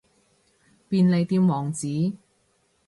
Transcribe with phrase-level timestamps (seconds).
[0.89, 1.87] 便利店王子